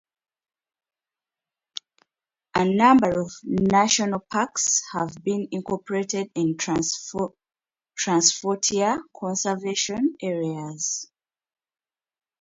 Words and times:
A 2.55 2.65
number 2.65 3.21
of 3.21 3.31
national 3.43 4.21
parks 4.21 4.81
have 4.93 5.13
been 5.23 5.47
incorporated 5.51 6.31
in 6.33 6.57
transfrontier 6.57 8.97
conservation 9.15 10.15
areas. 10.19 11.07